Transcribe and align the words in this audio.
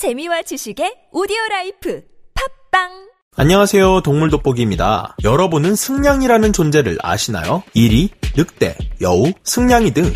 재미와 0.00 0.40
지식의 0.40 1.08
오디오 1.12 1.36
라이프 1.50 2.02
팟빵 2.72 2.88
안녕하세요. 3.36 4.00
동물 4.00 4.30
돋보기입니다. 4.30 5.14
여러분은 5.22 5.76
승냥이라는 5.76 6.54
존재를 6.54 6.96
아시나요? 7.02 7.62
이리, 7.74 8.08
늑대, 8.34 8.78
여우, 9.02 9.30
승냥이 9.44 9.90
등 9.90 10.10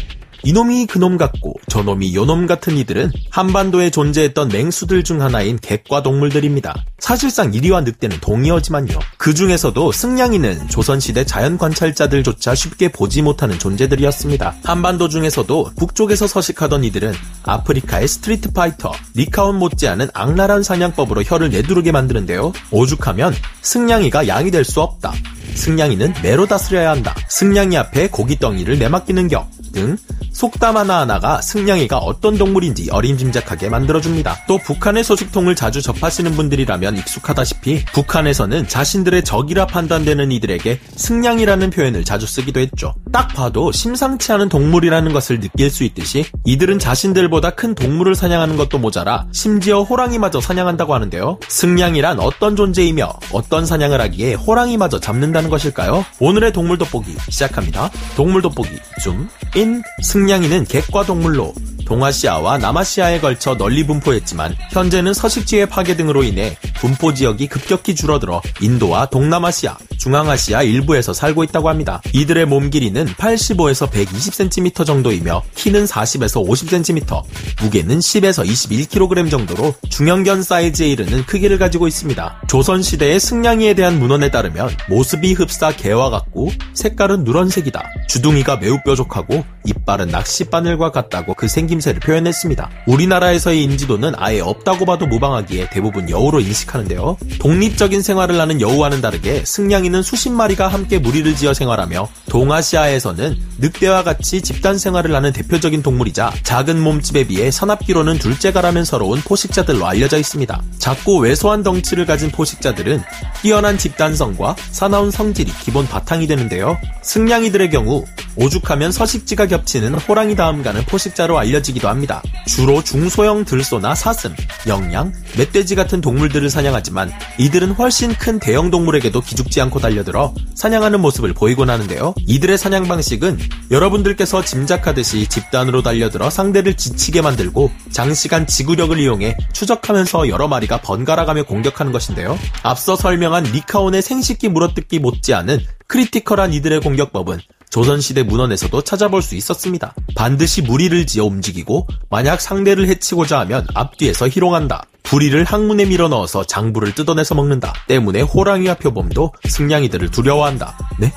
이놈이 0.44 0.86
그놈 0.86 1.16
같고 1.16 1.54
저놈이 1.68 2.14
요놈 2.14 2.46
같은 2.46 2.76
이들은 2.76 3.10
한반도에 3.30 3.90
존재했던 3.90 4.48
맹수들 4.48 5.02
중 5.02 5.22
하나인 5.22 5.58
갯과 5.58 6.02
동물들입니다. 6.02 6.74
사실상 6.98 7.54
이리와 7.54 7.80
늑대는 7.80 8.18
동의어지만요. 8.20 8.98
그 9.16 9.32
중에서도 9.34 9.92
승냥이는 9.92 10.68
조선시대 10.68 11.24
자연 11.24 11.56
관찰자들조차 11.56 12.54
쉽게 12.54 12.88
보지 12.88 13.22
못하는 13.22 13.58
존재들이었습니다. 13.58 14.56
한반도 14.64 15.08
중에서도 15.08 15.70
북쪽에서 15.78 16.26
서식하던 16.26 16.84
이들은 16.84 17.12
아프리카의 17.44 18.06
street 18.06 18.52
fighter, 18.52 18.92
리카온 19.14 19.58
못지않은 19.58 20.08
악랄한 20.12 20.62
사냥법으로 20.62 21.22
혀를 21.22 21.50
내두르게 21.50 21.90
만드는데요. 21.92 22.52
오죽하면 22.70 23.34
승냥이가 23.62 24.28
양이 24.28 24.50
될 24.50 24.64
수 24.64 24.80
없다. 24.80 25.12
승냥이는 25.54 26.14
매로 26.22 26.46
다스려야 26.46 26.90
한다. 26.90 27.14
승냥이 27.28 27.76
앞에 27.76 28.08
고깃덩이를 28.08 28.78
내맡기는 28.78 29.28
격 29.28 29.54
등 29.74 29.96
속담 30.34 30.76
하나하나가 30.76 31.40
승냥이가 31.40 31.98
어떤 31.98 32.36
동물인지 32.36 32.90
어림짐작하게 32.90 33.68
만들어줍니다. 33.68 34.44
또 34.48 34.58
북한의 34.58 35.04
소식통을 35.04 35.54
자주 35.54 35.80
접하시는 35.80 36.32
분들이라면 36.32 36.96
익숙하다시피 36.98 37.84
북한에서는 37.92 38.66
자신들의 38.66 39.22
적이라 39.22 39.68
판단되는 39.68 40.32
이들에게 40.32 40.80
승냥이라는 40.96 41.70
표현을 41.70 42.04
자주 42.04 42.26
쓰기도 42.26 42.58
했죠. 42.58 42.94
딱 43.12 43.28
봐도 43.28 43.70
심상치 43.70 44.32
않은 44.32 44.48
동물이라는 44.48 45.12
것을 45.12 45.38
느낄 45.38 45.70
수 45.70 45.84
있듯이 45.84 46.26
이들은 46.44 46.80
자신들보다 46.80 47.50
큰 47.50 47.76
동물을 47.76 48.16
사냥하는 48.16 48.56
것도 48.56 48.78
모자라 48.78 49.26
심지어 49.30 49.82
호랑이마저 49.82 50.40
사냥한다고 50.40 50.94
하는데요. 50.94 51.38
승냥이란 51.46 52.18
어떤 52.18 52.56
존재이며 52.56 53.08
어떤 53.32 53.64
사냥을 53.64 54.00
하기에 54.00 54.34
호랑이마저 54.34 54.98
잡는다는 54.98 55.48
것일까요? 55.48 56.04
오늘의 56.18 56.52
동물 56.52 56.76
돋보기 56.78 57.14
시작합니다. 57.28 57.90
동물 58.16 58.42
돋보기 58.42 58.70
줌인 59.00 59.82
승 60.02 60.23
냥이는 60.26 60.64
객과 60.64 61.04
동물로 61.04 61.54
동아시아와 61.86 62.58
남아시아에 62.58 63.20
걸쳐 63.20 63.56
널리 63.56 63.86
분포했지만 63.86 64.56
현재는 64.70 65.12
서식지의 65.14 65.68
파괴 65.68 65.96
등으로 65.96 66.22
인해 66.22 66.56
분포 66.80 67.12
지역이 67.12 67.48
급격히 67.48 67.94
줄어들어 67.94 68.40
인도와 68.60 69.06
동남아시아, 69.06 69.76
중앙아시아 70.04 70.62
일부에서 70.62 71.14
살고 71.14 71.44
있다고 71.44 71.70
합니다. 71.70 72.02
이들의 72.12 72.44
몸 72.44 72.68
길이는 72.68 73.06
85에서 73.06 73.88
120cm 73.90 74.84
정도이며 74.84 75.42
키는 75.54 75.86
40에서 75.86 76.46
50cm, 76.46 77.22
무게는 77.62 78.00
10에서 78.00 78.46
21kg 78.46 79.30
정도로 79.30 79.74
중형견 79.88 80.42
사이즈에 80.42 80.88
이르는 80.88 81.24
크기를 81.24 81.56
가지고 81.56 81.88
있습니다. 81.88 82.42
조선시대의 82.48 83.18
승냥이에 83.18 83.72
대한 83.72 83.98
문헌에 83.98 84.30
따르면 84.30 84.68
모습이 84.90 85.32
흡사 85.32 85.74
개와 85.74 86.10
같고 86.10 86.50
색깔은 86.74 87.24
누런색이다. 87.24 87.82
주둥이가 88.06 88.58
매우 88.58 88.76
뾰족하고 88.84 89.42
이빨은 89.64 90.08
낚싯바늘과 90.08 90.90
같다고 90.90 91.32
그 91.32 91.48
생김새를 91.48 92.00
표현했습니다. 92.00 92.68
우리나라에서의 92.86 93.62
인지도는 93.62 94.12
아예 94.16 94.40
없다고 94.40 94.84
봐도 94.84 95.06
무방하기에 95.06 95.70
대부분 95.70 96.10
여우로 96.10 96.40
인식하는데요. 96.40 97.16
독립적인 97.40 98.02
생활을 98.02 98.38
하는 98.38 98.60
여우와는 98.60 99.00
다르게 99.00 99.42
승냥이는 99.46 99.93
수십 100.02 100.30
마리가 100.30 100.68
함께 100.68 100.98
무리를 100.98 101.34
지어 101.36 101.54
생활하며 101.54 102.08
동아시아에서는 102.28 103.36
늑대와 103.58 104.02
같이 104.02 104.42
집단 104.42 104.78
생활을 104.78 105.14
하는 105.14 105.32
대표적인 105.32 105.82
동물이자 105.82 106.32
작은 106.42 106.80
몸집에 106.80 107.26
비해 107.26 107.50
산압기로는 107.50 108.18
둘째가라면 108.18 108.84
서러운 108.84 109.20
포식자들로 109.20 109.86
알려져 109.86 110.18
있습니다. 110.18 110.62
작고 110.78 111.20
왜소한 111.20 111.62
덩치를 111.62 112.06
가진 112.06 112.30
포식자들은 112.30 113.02
뛰어난 113.42 113.78
집단성과 113.78 114.56
사나운 114.70 115.10
성질이 115.10 115.52
기본 115.62 115.86
바탕이 115.86 116.26
되는데요. 116.26 116.76
승냥이들의 117.02 117.70
경우 117.70 118.04
오죽하면 118.36 118.92
서식지가 118.92 119.46
겹치는 119.46 119.94
호랑이 119.94 120.34
다음 120.36 120.62
가는 120.62 120.84
포식자로 120.84 121.38
알려지기도 121.38 121.88
합니다. 121.88 122.22
주로 122.46 122.82
중소형 122.82 123.44
들소나 123.44 123.94
사슴, 123.94 124.34
영양, 124.66 125.12
멧돼지 125.36 125.74
같은 125.74 126.00
동물들을 126.00 126.50
사냥하지만 126.50 127.12
이들은 127.38 127.72
훨씬 127.72 128.14
큰 128.14 128.38
대형 128.38 128.70
동물에게도 128.70 129.20
기죽지 129.20 129.60
않고 129.60 129.80
달려들어 129.80 130.34
사냥하는 130.54 131.00
모습을 131.00 131.32
보이곤 131.32 131.70
하는데요. 131.70 132.14
이들의 132.26 132.58
사냥 132.58 132.88
방식은 132.88 133.38
여러분들께서 133.70 134.44
짐작하듯이 134.44 135.26
집단으로 135.28 135.82
달려들어 135.82 136.30
상대를 136.30 136.74
지치게 136.76 137.22
만들고 137.22 137.70
장시간 137.90 138.46
지구력을 138.46 138.98
이용해 138.98 139.36
추적하면서 139.52 140.28
여러 140.28 140.48
마리가 140.48 140.80
번갈아가며 140.80 141.44
공격하는 141.44 141.92
것인데요. 141.92 142.38
앞서 142.62 142.96
설명한 142.96 143.44
리카온의 143.44 144.02
생식기 144.02 144.48
물어뜯기 144.48 144.98
못지않은 144.98 145.60
critical한 145.86 146.52
이들의 146.52 146.80
공격법은 146.80 147.40
조선시대 147.74 148.22
문헌에서도 148.22 148.82
찾아볼 148.82 149.20
수 149.20 149.34
있었습니다. 149.34 149.96
반드시 150.14 150.62
무리를 150.62 151.06
지어 151.06 151.24
움직이고 151.24 151.88
만약 152.08 152.40
상대를 152.40 152.86
해치고자 152.86 153.40
하면 153.40 153.66
앞뒤에서 153.74 154.28
희롱한다. 154.28 154.84
부리를 155.02 155.42
항문에 155.42 155.84
밀어 155.86 156.06
넣어서 156.06 156.44
장부를 156.44 156.94
뜯어내서 156.94 157.34
먹는다. 157.34 157.72
때문에 157.88 158.20
호랑이와 158.20 158.74
표범도 158.74 159.32
승냥이들을 159.48 160.12
두려워한다. 160.12 160.78
네? 161.00 161.12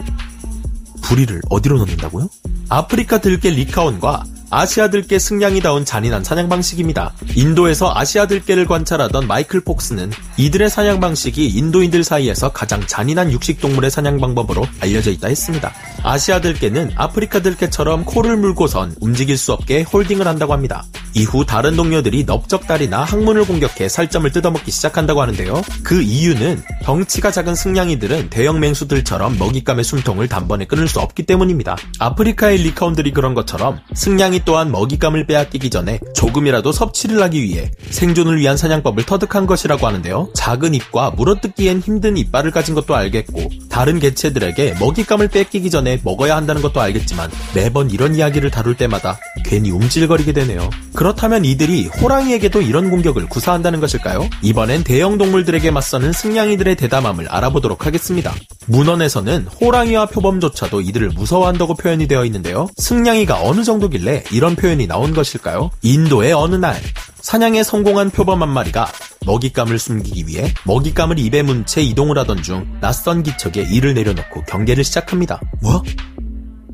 부리를 1.04 1.40
어디로 1.48 1.78
넣는다고요? 1.78 2.28
아프리카 2.70 3.20
들개 3.20 3.52
리카온과 3.52 4.24
아시아 4.50 4.90
들개 4.90 5.20
승냥이다운 5.20 5.84
잔인한 5.84 6.24
사냥 6.24 6.48
방식입니다. 6.48 7.14
인도에서 7.36 7.92
아시아 7.94 8.28
들개를 8.28 8.66
관찰하던 8.66 9.28
마이클 9.28 9.60
폭스는 9.60 10.12
이들의 10.38 10.70
사냥 10.70 11.02
방식이 11.02 11.48
인도인들 11.48 12.06
사이에서 12.06 12.54
가장 12.54 12.86
잔인한 12.88 13.32
육식동물의 13.32 13.92
사냥 13.92 14.20
방법으로 14.20 14.66
알려져 14.80 15.12
있다 15.12 15.28
했습니다. 15.28 15.74
아시아 16.04 16.40
들개는 16.40 16.92
아프리카 16.96 17.42
들개처럼 17.42 18.06
코를 18.06 18.38
물고선 18.38 18.96
움직일 19.02 19.38
수 19.38 19.52
없게 19.52 19.82
홀딩을 19.82 20.26
한다고 20.26 20.54
합니다. 20.54 20.86
이후 21.14 21.46
다른 21.46 21.76
동료들이 21.76 22.24
넓적다리나 22.26 23.04
항문을 23.04 23.46
공격해 23.46 23.90
살점을 23.90 24.32
뜯어먹기 24.32 24.72
시작한다고 24.72 25.22
하는데요. 25.22 25.62
그 25.84 26.02
이유는 26.02 26.62
덩치가 26.84 27.32
작은 27.32 27.56
승냥이들은 27.56 28.30
대형 28.30 28.60
맹수들처럼 28.60 29.38
먹잇감의 29.38 29.84
숨통을 29.84 30.28
단번에 30.28 30.66
끊을 30.66 30.88
수 30.88 31.00
없기 31.00 31.24
때문입니다. 31.24 31.76
아프리카의 32.00 32.60
리카온들이 32.60 33.12
그런 33.12 33.34
것처럼 33.34 33.80
승냥이 33.94 34.37
또한 34.46 34.72
먹잇감을 34.72 35.26
빼앗기기 35.26 35.70
전에 35.70 36.00
조금이라도 36.14 36.72
섭취를 36.72 37.22
하기 37.24 37.42
위해 37.42 37.72
생존을 37.90 38.40
위한 38.40 38.58
사냥법을 38.58 39.06
터득한 39.06 39.46
것이라고 39.46 39.86
하는데요. 39.88 40.30
작은 40.34 40.74
입과 40.74 41.12
물어뜯기엔 41.12 41.82
힘든 41.82 42.18
이빨을 42.18 42.52
가진 42.52 42.76
것도 42.76 42.96
알겠고 42.96 43.50
다른 43.70 44.00
개체들에게 44.00 44.76
먹잇감을 44.80 45.28
뺏기기 45.28 45.70
전에 45.70 46.00
먹어야 46.04 46.36
한다는 46.36 46.62
것도 46.62 46.82
알겠지만 46.82 47.30
매번 47.54 47.90
이런 47.90 48.16
이야기를 48.16 48.52
다룰 48.52 48.76
때마다 48.76 49.20
괜히 49.46 49.72
움찔거리게 49.72 50.34
되네요. 50.34 50.70
그렇다면 50.94 51.46
이들이 51.46 51.88
호랑이에게도 51.88 52.62
이런 52.62 52.90
공격을 52.90 53.28
구사한다는 53.28 53.80
것일까요? 53.80 54.30
이번엔 54.42 54.84
대형 54.84 55.18
동물들에게 55.18 55.70
맞서는 55.72 56.12
승냥이들의 56.12 56.76
대담함을 56.76 57.28
알아보도록 57.30 57.86
하겠습니다. 57.86 58.34
문헌에서는 58.68 59.48
호랑이와 59.62 60.08
표범조차도 60.08 60.82
이들을 60.82 61.10
무서워한다고 61.10 61.76
표현이 61.76 62.08
되어 62.08 62.26
있는데요. 62.26 62.68
승냥이가 62.78 63.42
어느 63.44 63.64
정도길래 63.64 64.24
이런 64.32 64.56
표현이 64.56 64.88
나온 64.88 65.14
것일까요? 65.14 65.70
인도의 65.82 66.34
어느 66.34 66.56
날 66.56 66.76
사냥에 67.22 67.64
성공한 67.64 68.10
표범 68.10 68.42
한 68.42 68.50
마리가 68.50 68.92
먹잇감을 69.26 69.80
숨기기 69.80 70.28
위해 70.28 70.54
먹잇감을 70.66 71.20
입에 71.20 71.42
문 71.42 71.66
채 71.66 71.82
이동을 71.82 72.18
하던 72.20 72.44
중 72.44 72.78
낯선 72.80 73.24
기척에 73.24 73.62
이를 73.64 73.94
내려놓고 73.94 74.44
경계를 74.44 74.84
시작합니다. 74.84 75.40
뭐? 75.62 75.82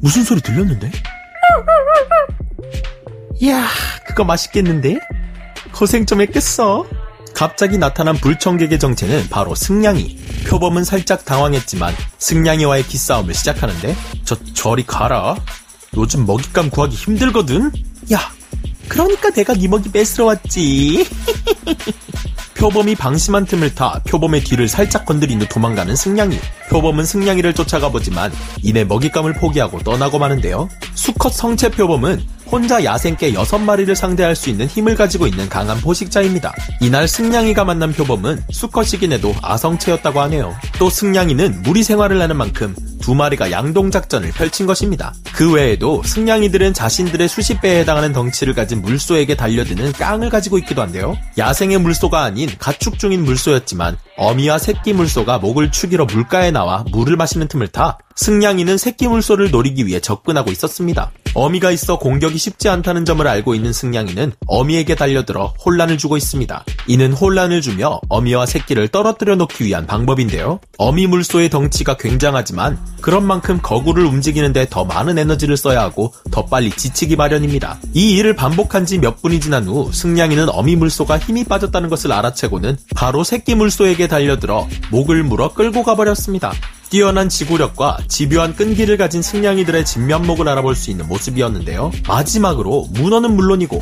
무슨 0.01 0.23
소리 0.23 0.41
들렸는데? 0.41 0.91
이야, 3.39 3.65
그거 4.05 4.23
맛있겠는데? 4.23 4.99
고생 5.73 6.05
좀 6.05 6.21
했겠어. 6.21 6.85
갑자기 7.43 7.77
나타난 7.77 8.15
불청객의 8.15 8.79
정체는 8.79 9.27
바로 9.29 9.53
승냥이. 9.53 10.17
표범은 10.47 10.85
살짝 10.85 11.25
당황했지만 11.25 11.93
승냥이와의 12.17 12.87
기싸움을 12.87 13.33
시작하는데 13.33 13.97
저 14.23 14.37
저리 14.53 14.85
가라. 14.85 15.35
요즘 15.97 16.25
먹잇감 16.25 16.69
구하기 16.69 16.95
힘들거든. 16.95 17.69
야, 18.13 18.31
그러니까 18.87 19.29
내가 19.31 19.53
네 19.55 19.67
먹이 19.67 19.91
뺏으러 19.91 20.23
왔지. 20.23 21.05
표범이 22.55 22.95
방심한 22.95 23.45
틈을 23.45 23.75
타 23.75 23.99
표범의 24.05 24.45
뒤를 24.45 24.69
살짝 24.69 25.05
건드린 25.05 25.41
후 25.41 25.45
도망가는 25.49 25.97
승냥이. 25.97 26.39
표범은 26.69 27.05
승냥이를 27.05 27.53
쫓아가 27.55 27.89
보지만 27.89 28.31
이내 28.61 28.85
먹잇감을 28.85 29.33
포기하고 29.33 29.79
떠나고 29.79 30.17
마는데요. 30.17 30.69
수컷 30.95 31.33
성체 31.33 31.71
표범은 31.71 32.25
혼자 32.53 32.83
야생개 32.83 33.33
6마리를 33.33 33.95
상대할 33.95 34.35
수 34.35 34.51
있는 34.51 34.67
힘을 34.67 34.93
가지고 34.93 35.25
있는 35.25 35.49
강한 35.49 35.81
포식자입니다. 35.81 36.53
이날 36.81 37.07
승냥이가 37.07 37.65
만난 37.65 37.91
표범은 37.91 38.43
수컷이긴 38.51 39.11
해도 39.11 39.33
아성체였다고 39.41 40.21
하네요. 40.21 40.53
또 40.77 40.87
승냥이는 40.87 41.63
무리 41.63 41.81
생활을 41.81 42.21
하는 42.21 42.37
만큼 42.37 42.75
두 43.01 43.15
마리가 43.15 43.49
양동작전을 43.49 44.29
펼친 44.33 44.67
것입니다. 44.67 45.15
그 45.33 45.51
외에도 45.51 46.03
승냥이들은 46.03 46.75
자신들의 46.75 47.27
수십 47.27 47.59
배에 47.59 47.79
해당하는 47.79 48.13
덩치를 48.13 48.53
가진 48.53 48.83
물소에게 48.83 49.35
달려드는 49.35 49.93
깡을 49.93 50.29
가지고 50.29 50.59
있기도 50.59 50.83
한데요. 50.83 51.17
야생의 51.39 51.79
물소가 51.79 52.21
아닌 52.21 52.47
가축 52.59 52.99
중인 52.99 53.23
물소였지만 53.23 53.97
어미와 54.15 54.59
새끼 54.59 54.93
물소가 54.93 55.39
목을 55.39 55.71
축이러 55.71 56.05
물가에 56.05 56.51
나와 56.51 56.85
물을 56.91 57.17
마시는 57.17 57.47
틈을 57.47 57.69
타 57.69 57.97
승냥이는 58.15 58.77
새끼 58.77 59.07
물소를 59.07 59.49
노리기 59.49 59.87
위해 59.87 59.99
접근하고 59.99 60.51
있었습니다. 60.51 61.11
어미가 61.35 61.71
있어 61.71 61.99
공격이 61.99 62.37
쉽지 62.37 62.69
않다는 62.69 63.05
점을 63.05 63.25
알고 63.27 63.55
있는 63.55 63.73
승냥이는 63.73 64.33
어미에게 64.47 64.95
달려들어 64.95 65.53
혼란을 65.63 65.97
주고 65.97 66.17
있습니다. 66.17 66.65
이는 66.87 67.13
혼란을 67.13 67.61
주며 67.61 67.99
어미와 68.09 68.45
새끼를 68.45 68.87
떨어뜨려 68.87 69.35
놓기 69.35 69.65
위한 69.65 69.85
방법인데요. 69.85 70.59
어미 70.77 71.07
물소의 71.07 71.49
덩치가 71.49 71.97
굉장하지만 71.97 72.79
그런 73.01 73.25
만큼 73.25 73.59
거구를 73.61 74.05
움직이는데 74.05 74.67
더 74.69 74.85
많은 74.85 75.17
에너지를 75.17 75.57
써야 75.57 75.81
하고 75.81 76.13
더 76.31 76.45
빨리 76.45 76.71
지치기 76.71 77.15
마련입니다. 77.15 77.77
이 77.93 78.13
일을 78.17 78.35
반복한 78.35 78.85
지 78.85 79.03
몇 79.03 79.21
분이 79.21 79.41
지난 79.41 79.65
후 79.67 79.91
승냥이는 79.91 80.47
어미 80.49 80.77
물소가 80.77 81.17
힘이 81.17 81.43
빠졌다는 81.43 81.89
것을 81.89 82.13
알아채고는 82.13 82.77
바로 82.95 83.23
새끼 83.25 83.53
물소에게 83.55 84.07
달려들어 84.07 84.67
목을 84.91 85.23
물어 85.23 85.53
끌고 85.53 85.83
가버렸습니다. 85.83 86.53
뛰어난 86.93 87.27
지구력과 87.27 87.97
집요한 88.07 88.55
끈기를 88.55 88.97
가진 88.97 89.23
승냥이들의 89.23 89.83
진면목을 89.83 90.47
알아볼 90.47 90.75
수 90.75 90.91
있는 90.91 91.07
모습이었는데요. 91.07 91.89
마지막으로 92.07 92.85
문어는 92.91 93.35
물론이고 93.35 93.81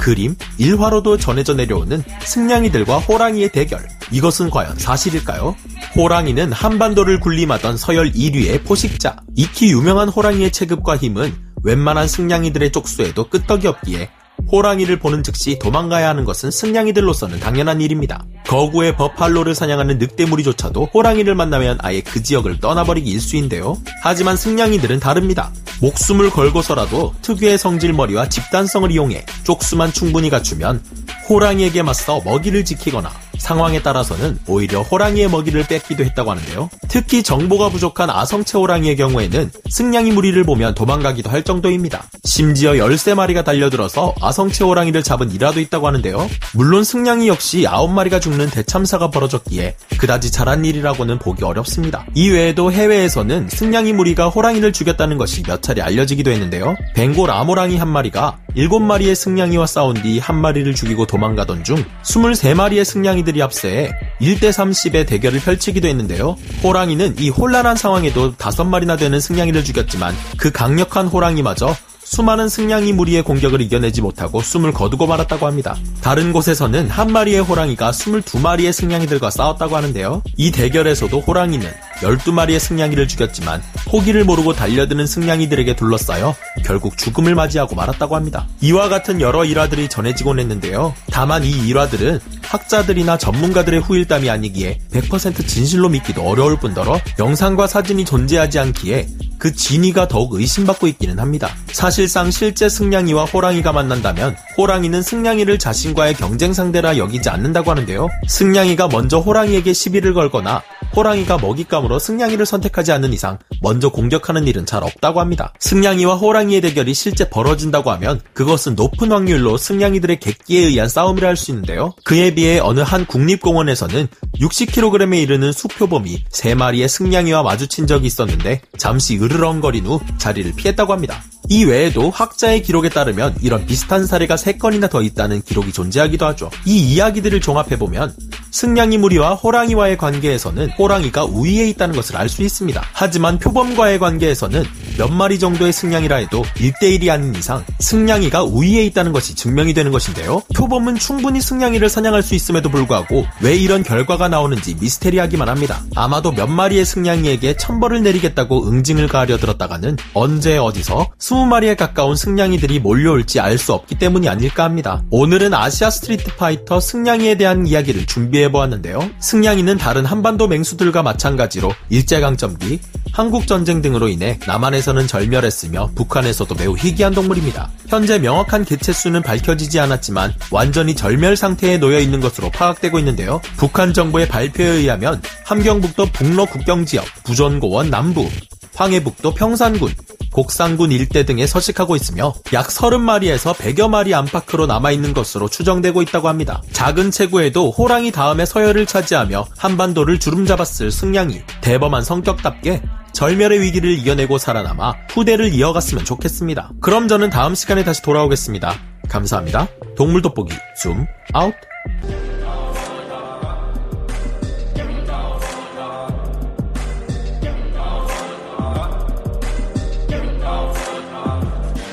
그림, 0.00 0.34
일화로도 0.58 1.18
전해져 1.18 1.54
내려오는 1.54 2.02
승냥이들과 2.20 2.98
호랑이의 2.98 3.50
대결. 3.50 3.86
이것은 4.10 4.50
과연 4.50 4.76
사실일까요? 4.76 5.54
호랑이는 5.94 6.50
한반도를 6.50 7.20
군림하던 7.20 7.76
서열 7.76 8.10
1위의 8.10 8.64
포식자. 8.64 9.14
익히 9.36 9.70
유명한 9.70 10.08
호랑이의 10.08 10.50
체급과 10.50 10.96
힘은 10.96 11.32
웬만한 11.62 12.08
승냥이들의 12.08 12.72
족수에도 12.72 13.28
끄떡이 13.28 13.68
없기에 13.68 14.10
호랑이를 14.50 14.98
보는 14.98 15.22
즉시 15.22 15.58
도망가야 15.58 16.08
하는 16.08 16.24
것은 16.24 16.50
승냥이들로서는 16.50 17.40
당연한 17.40 17.80
일입니다. 17.80 18.24
거구의 18.46 18.96
버팔로를 18.96 19.54
사냥하는 19.54 19.98
늑대무리조차도 19.98 20.88
호랑이를 20.94 21.34
만나면 21.34 21.78
아예 21.82 22.00
그 22.00 22.22
지역을 22.22 22.60
떠나버리기 22.60 23.10
일수인데요. 23.10 23.76
하지만 24.02 24.36
승냥이들은 24.36 25.00
다릅니다. 25.00 25.52
목숨을 25.80 26.30
걸고서라도 26.30 27.14
특유의 27.22 27.58
성질머리와 27.58 28.28
집단성을 28.28 28.90
이용해 28.90 29.24
쪽수만 29.44 29.92
충분히 29.92 30.30
갖추면 30.30 30.82
호랑이에게 31.28 31.82
맞서 31.82 32.20
먹이를 32.24 32.64
지키거나 32.64 33.10
상황에 33.38 33.82
따라서는 33.82 34.38
오히려 34.46 34.82
호랑이의 34.82 35.30
먹이를 35.30 35.66
뺏기도 35.66 36.04
했다고 36.04 36.30
하는데요. 36.30 36.68
특히 36.88 37.22
정보가 37.22 37.70
부족한 37.70 38.10
아성체 38.10 38.58
호랑이의 38.58 38.96
경우에는 38.96 39.50
승냥이 39.70 40.12
무리를 40.12 40.42
보면 40.44 40.74
도망가기도 40.74 41.30
할 41.30 41.42
정도입니다. 41.42 42.04
심지어 42.24 42.72
13마리가 42.72 43.44
달려들어서 43.44 44.14
아성체 44.20 44.64
호랑이를 44.64 45.02
잡은 45.02 45.30
일화도 45.30 45.60
있다고 45.60 45.86
하는데요. 45.86 46.28
물론 46.54 46.84
승냥이 46.84 47.28
역시 47.28 47.62
9마리가 47.62 48.20
죽는 48.20 48.50
대참사가 48.50 49.10
벌어졌기에 49.10 49.76
그다지 49.98 50.30
잘한 50.30 50.64
일이라고는 50.64 51.18
보기 51.18 51.44
어렵습니다. 51.44 52.04
이외에도 52.14 52.70
해외에서는 52.70 53.48
승냥이 53.48 53.92
무리가 53.94 54.28
호랑이를 54.28 54.72
죽였다는 54.72 55.16
것이 55.16 55.42
몇 55.42 55.62
차례 55.62 55.80
알려지기도 55.80 56.30
했는데요. 56.30 56.76
벵골 56.94 57.30
암호랑이 57.30 57.76
한 57.78 57.88
마리가 57.88 58.38
7마리의 58.56 59.14
승냥이와 59.14 59.66
싸운 59.66 59.94
뒤 59.94 60.18
한 60.18 60.36
마리를 60.40 60.74
죽이고 60.74 61.06
도망가던 61.06 61.64
중 61.64 61.84
23마리의 62.02 62.84
승냥이 62.84 63.24
들이 63.28 63.42
합세해 63.42 63.92
1대 64.22 64.50
30의 64.50 65.06
대결을 65.06 65.40
펼치기도 65.40 65.86
했는데요. 65.86 66.38
호랑이는 66.62 67.16
이 67.18 67.28
혼란한 67.28 67.76
상황에도 67.76 68.34
5마리나 68.34 68.98
되는 68.98 69.20
승냥이를 69.20 69.64
죽였지만 69.64 70.14
그 70.38 70.50
강력한 70.50 71.06
호랑이마저 71.08 71.76
수많은 72.10 72.48
승냥이 72.48 72.94
무리의 72.94 73.22
공격을 73.22 73.60
이겨내지 73.60 74.00
못하고 74.00 74.40
숨을 74.40 74.72
거두고 74.72 75.06
말았다고 75.06 75.46
합니다. 75.46 75.76
다른 76.00 76.32
곳에서는 76.32 76.88
한 76.88 77.12
마리의 77.12 77.42
호랑이가 77.42 77.90
22마리의 77.90 78.72
승냥이들과 78.72 79.28
싸웠다고 79.28 79.76
하는데요. 79.76 80.22
이 80.38 80.50
대결에서도 80.50 81.20
호랑이는 81.20 81.70
12마리의 82.00 82.60
승냥이를 82.60 83.08
죽였지만 83.08 83.62
포기를 83.86 84.24
모르고 84.24 84.54
달려드는 84.54 85.06
승냥이들에게 85.06 85.76
둘러싸여 85.76 86.34
결국 86.64 86.96
죽음을 86.96 87.34
맞이하고 87.34 87.74
말았다고 87.74 88.16
합니다. 88.16 88.48
이와 88.62 88.88
같은 88.88 89.20
여러 89.20 89.44
일화들이 89.44 89.90
전해지곤 89.90 90.40
했는데요. 90.40 90.94
다만 91.10 91.44
이 91.44 91.50
일화들은 91.50 92.20
학자들이나 92.42 93.18
전문가들의 93.18 93.80
후일담이 93.80 94.30
아니기에 94.30 94.78
100% 94.92 95.46
진실로 95.46 95.90
믿기도 95.90 96.22
어려울 96.22 96.58
뿐더러 96.58 96.98
영상과 97.18 97.66
사진이 97.66 98.06
존재하지 98.06 98.58
않기에 98.58 99.08
그 99.38 99.54
진위가 99.54 100.08
더욱 100.08 100.34
의심받고 100.34 100.86
있기는 100.88 101.18
합니다. 101.18 101.48
사실상 101.72 102.30
실제 102.30 102.68
승냥이와 102.68 103.24
호랑이가 103.26 103.72
만난다면 103.72 104.36
호랑이는 104.56 105.02
승냥이를 105.02 105.58
자신과의 105.58 106.14
경쟁 106.14 106.52
상대라 106.52 106.98
여기지 106.98 107.28
않는다고 107.28 107.70
하는데요. 107.70 108.08
승냥이가 108.26 108.88
먼저 108.88 109.18
호랑이에게 109.18 109.72
시비를 109.72 110.14
걸거나 110.14 110.62
호랑이가 110.94 111.38
먹잇감으로 111.38 111.98
승냥이를 111.98 112.44
선택하지 112.44 112.92
않는 112.92 113.12
이상 113.12 113.38
먼저 113.62 113.88
공격하는 113.88 114.46
일은 114.46 114.66
잘 114.66 114.82
없다고 114.84 115.20
합니다. 115.20 115.52
승냥이와 115.60 116.16
호랑이의 116.16 116.60
대결이 116.60 116.94
실제 116.94 117.28
벌어진다고 117.28 117.90
하면 117.92 118.20
그것은 118.34 118.74
높은 118.74 119.12
확률로 119.12 119.56
승냥이들의 119.56 120.20
객기에 120.20 120.66
의한 120.66 120.88
싸움이라 120.88 121.28
할 121.28 121.38
수 121.38 121.52
있는데요. 121.52 121.94
그에 122.04 122.34
비해 122.34 122.58
어느 122.58 122.80
한 122.80 123.06
국립공원에서는 123.06 124.08
60kg에 124.40 125.22
이르는 125.22 125.52
수표범이 125.52 126.24
3마리의 126.24 126.88
승냥이와 126.88 127.42
마주친 127.44 127.86
적이 127.86 128.08
있었는데 128.08 128.60
잠시 128.76 129.16
으르렁거린 129.16 129.86
후 129.86 130.00
자리를 130.18 130.52
피했다고 130.56 130.92
합니다. 130.92 131.22
이 131.48 131.64
외에도 131.64 132.10
학자의 132.10 132.62
기록에 132.62 132.88
따르면 132.90 133.36
이런 133.40 133.64
비슷한 133.66 134.06
사례가 134.06 134.34
3건이나 134.34 134.90
더 134.90 135.00
있다는 135.00 135.42
기록이 135.42 135.72
존재하기도 135.72 136.26
하죠. 136.26 136.50
이 136.66 136.94
이야기들을 136.94 137.40
종합해보면 137.40 138.14
승냥이 138.50 138.98
무리와 138.98 139.34
호랑이와의 139.34 139.96
관계에서는 139.98 140.70
호랑이가 140.78 141.24
우위에 141.24 141.68
있다는 141.68 141.94
것을 141.94 142.16
알 142.16 142.28
수 142.28 142.42
있습니다. 142.42 142.82
하지만 142.92 143.38
표범과의 143.38 143.98
관계에서는 143.98 144.64
몇 144.98 145.12
마리 145.12 145.38
정도의 145.38 145.72
승냥이라 145.72 146.16
해도 146.16 146.42
1대1이 146.56 147.08
아닌 147.08 147.32
이상 147.36 147.64
승냥이가 147.78 148.42
우위에 148.42 148.84
있다는 148.86 149.12
것이 149.12 149.36
증명이 149.36 149.72
되는 149.72 149.92
것인데요. 149.92 150.42
표범은 150.56 150.96
충분히 150.96 151.40
승냥이를 151.40 151.88
사냥할 151.88 152.24
수 152.24 152.34
있음에도 152.34 152.68
불구하고 152.68 153.24
왜 153.40 153.54
이런 153.54 153.84
결과가 153.84 154.28
나오는지 154.28 154.74
미스테리하기만 154.80 155.48
합니다. 155.48 155.84
아마도 155.94 156.32
몇 156.32 156.48
마리의 156.48 156.84
승냥이에게 156.84 157.56
천벌을 157.56 158.02
내리겠다고 158.02 158.66
응징을 158.68 159.06
가하려 159.06 159.38
들었다가는 159.38 159.96
언제 160.14 160.58
어디서 160.58 161.10
20마리에 161.20 161.76
가까운 161.76 162.16
승냥이들이 162.16 162.80
몰려올지 162.80 163.38
알 163.38 163.58
수 163.58 163.72
없기 163.72 163.96
때문이 163.98 164.28
아닐까 164.28 164.62
합니다. 164.62 165.02
오늘은 165.10 165.52
아시아 165.52 165.90
street 165.90 166.36
fighter 166.36 166.78
승냥이에 166.80 167.36
대한 167.36 167.66
이야기를 167.66 168.06
준비해보았는데요. 168.06 169.10
승냥이는 169.20 169.78
다른 169.78 170.04
한반도 170.04 170.46
맹수들과 170.46 171.02
마찬가지로 171.02 171.72
일제강점기, 171.90 172.78
한국전쟁 173.12 173.82
등으로 173.82 174.08
인해 174.08 174.38
남한에서 174.46 174.87
는 174.92 175.06
절멸했으며 175.06 175.90
북한에서도 175.94 176.54
매우 176.54 176.76
희귀한 176.76 177.12
동물입니다. 177.12 177.70
현재 177.88 178.18
명확한 178.18 178.64
개체수는 178.64 179.22
밝혀지지 179.22 179.78
않았지만 179.80 180.32
완전히 180.50 180.94
절멸 180.94 181.36
상태에 181.36 181.78
놓여 181.78 181.98
있는 181.98 182.20
것으로 182.20 182.50
파악되고 182.50 182.98
있는데요. 183.00 183.40
북한 183.56 183.92
정부의 183.92 184.28
발표에 184.28 184.66
의하면 184.66 185.20
함경북도 185.44 186.06
북로 186.12 186.46
국경 186.46 186.86
지역, 186.86 187.04
부전고원 187.24 187.90
남부, 187.90 188.28
황해북도 188.74 189.34
평산군, 189.34 189.92
곡산군 190.32 190.92
일대 190.92 191.24
등에 191.24 191.46
서식하고 191.46 191.96
있으며 191.96 192.32
약 192.52 192.68
30마리에서 192.68 193.54
100여 193.54 193.88
마리 193.88 194.14
안팎으로 194.14 194.66
남아있는 194.66 195.14
것으로 195.14 195.48
추정되고 195.48 196.02
있다고 196.02 196.28
합니다. 196.28 196.62
작은 196.72 197.10
체구에도 197.10 197.70
호랑이 197.70 198.12
다음에 198.12 198.46
서열을 198.46 198.86
차지하며 198.86 199.46
한반도를 199.56 200.20
주름잡았을 200.20 200.92
승냥이 200.92 201.42
대범한 201.60 202.04
성격답게 202.04 202.82
절멸의 203.12 203.60
위기를 203.60 203.90
이겨내고 203.90 204.38
살아남아 204.38 204.94
후대를 205.10 205.52
이어갔으면 205.52 206.04
좋겠습니다. 206.04 206.72
그럼 206.80 207.08
저는 207.08 207.30
다음 207.30 207.54
시간에 207.54 207.84
다시 207.84 208.02
돌아오겠습니다. 208.02 208.74
감사합니다. 209.08 209.68
동물 209.96 210.22
돋보기 210.22 210.54
줌 210.80 211.06
아웃 211.32 211.54